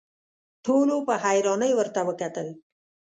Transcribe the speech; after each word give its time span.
ټولو 0.65 0.95
په 1.07 1.13
حيرانۍ 1.23 1.71
ورته 1.75 1.99
وکتل. 2.09 2.47